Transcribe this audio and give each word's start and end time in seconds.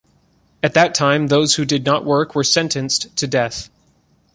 At 0.63 0.73
that 0.73 0.95
time, 0.95 1.27
those 1.27 1.53
who 1.57 1.63
did 1.63 1.85
not 1.85 2.03
work 2.03 2.33
were 2.33 2.43
sentenced 2.43 3.15
to 3.17 3.27
death. 3.27 3.69